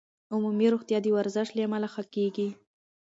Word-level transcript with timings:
عمومي 0.33 0.67
روغتیا 0.73 0.97
د 1.03 1.07
ورزش 1.17 1.47
له 1.57 1.61
امله 1.67 1.87
ښه 1.93 2.03
کېږي. 2.15 2.49